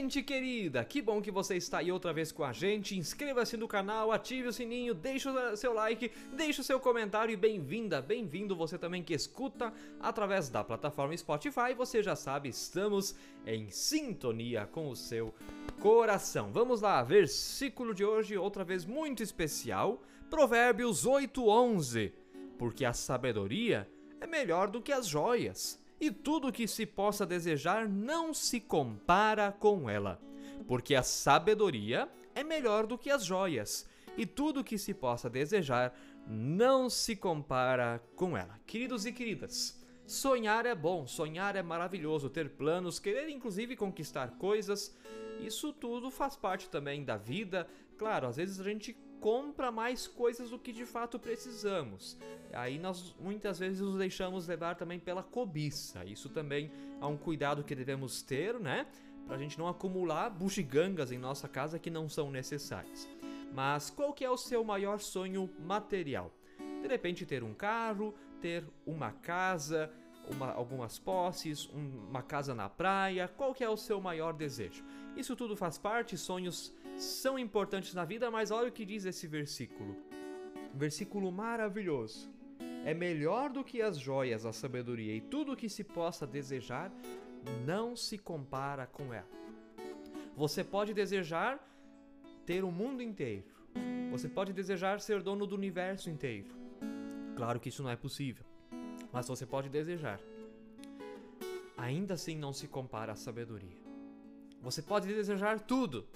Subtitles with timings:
[0.00, 2.96] Gente querida, que bom que você está aí outra vez com a gente.
[2.96, 7.36] Inscreva-se no canal, ative o sininho, deixe o seu like, deixe o seu comentário e
[7.36, 11.74] bem-vinda, bem-vindo você também que escuta através da plataforma Spotify.
[11.76, 13.14] Você já sabe, estamos
[13.46, 15.34] em sintonia com o seu
[15.78, 16.50] coração.
[16.50, 22.10] Vamos lá, versículo de hoje, outra vez muito especial, Provérbios 8:11.
[22.56, 23.86] Porque a sabedoria
[24.18, 29.52] é melhor do que as joias e tudo que se possa desejar não se compara
[29.52, 30.20] com ela,
[30.66, 33.86] porque a sabedoria é melhor do que as joias,
[34.16, 35.94] e tudo que se possa desejar
[36.26, 38.58] não se compara com ela.
[38.66, 44.96] Queridos e queridas, sonhar é bom, sonhar é maravilhoso, ter planos, querer inclusive conquistar coisas,
[45.40, 47.66] isso tudo faz parte também da vida.
[47.96, 52.16] Claro, às vezes a gente compra mais coisas do que de fato precisamos.
[52.52, 56.04] Aí nós muitas vezes nos deixamos levar também pela cobiça.
[56.04, 58.86] Isso também é um cuidado que devemos ter, né?
[59.26, 63.08] Para a gente não acumular bugigangas em nossa casa que não são necessárias.
[63.52, 66.32] Mas qual que é o seu maior sonho material?
[66.82, 69.92] De repente ter um carro, ter uma casa,
[70.34, 73.28] uma, algumas posses, um, uma casa na praia.
[73.28, 74.84] Qual que é o seu maior desejo?
[75.16, 79.26] Isso tudo faz parte, sonhos são importantes na vida, mas olha o que diz esse
[79.26, 79.96] versículo.
[80.74, 82.30] Versículo maravilhoso.
[82.84, 86.90] É melhor do que as joias a sabedoria, e tudo o que se possa desejar
[87.66, 89.28] não se compara com ela.
[90.36, 91.58] Você pode desejar
[92.46, 93.44] ter o mundo inteiro.
[94.10, 96.48] Você pode desejar ser dono do universo inteiro.
[97.36, 98.44] Claro que isso não é possível,
[99.12, 100.20] mas você pode desejar.
[101.76, 103.78] Ainda assim não se compara à sabedoria.
[104.62, 106.06] Você pode desejar tudo,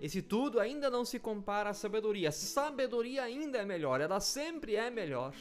[0.00, 2.30] esse tudo ainda não se compara à sabedoria.
[2.32, 5.34] Sabedoria ainda é melhor, ela sempre é melhor.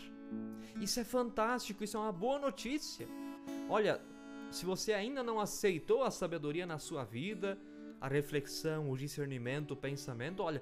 [0.79, 3.07] Isso é fantástico, isso é uma boa notícia.
[3.69, 3.99] Olha,
[4.51, 7.57] se você ainda não aceitou a sabedoria na sua vida,
[7.99, 10.61] a reflexão, o discernimento, o pensamento, olha,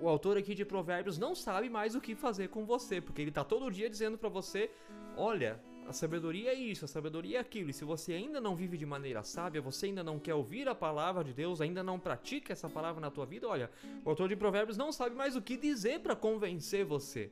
[0.00, 3.22] o, o autor aqui de Provérbios não sabe mais o que fazer com você, porque
[3.22, 4.70] ele está todo dia dizendo para você:
[5.16, 7.70] olha, a sabedoria é isso, a sabedoria é aquilo.
[7.70, 10.74] E se você ainda não vive de maneira sábia, você ainda não quer ouvir a
[10.74, 13.70] palavra de Deus, ainda não pratica essa palavra na tua vida, olha,
[14.04, 17.30] o autor de Provérbios não sabe mais o que dizer para convencer você.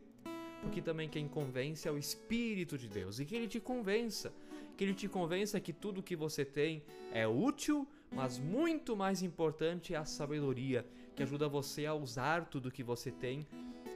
[0.62, 4.32] Porque também quem convence é o Espírito de Deus e que ele te convença.
[4.76, 6.82] Que ele te convença que tudo que você tem
[7.12, 12.70] é útil, mas muito mais importante é a sabedoria, que ajuda você a usar tudo
[12.70, 13.46] que você tem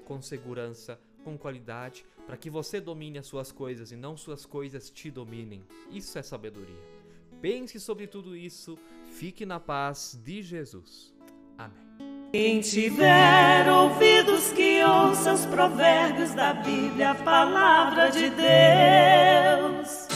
[0.05, 4.91] com segurança, com qualidade, para que você domine as suas coisas e não suas coisas
[4.91, 5.65] te dominem.
[5.91, 6.99] Isso é sabedoria.
[7.41, 8.77] Pense sobre tudo isso,
[9.13, 11.15] fique na paz de Jesus.
[11.57, 11.89] Amém.
[12.33, 20.08] Quem tiver ouvidos que ouça os provérbios da Bíblia, a palavra de Deus.